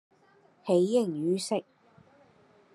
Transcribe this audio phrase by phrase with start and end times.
[0.65, 1.61] 喜形於色